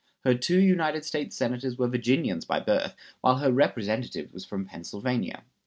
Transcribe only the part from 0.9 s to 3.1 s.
States Senators were Virginians by birth,